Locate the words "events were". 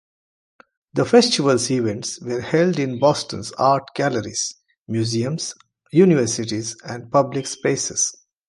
1.69-2.41